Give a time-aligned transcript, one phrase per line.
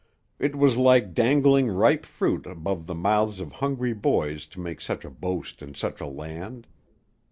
[0.39, 5.05] It was like dangling ripe fruit above the mouths of hungry boys to make such
[5.05, 6.65] a boast in such a land.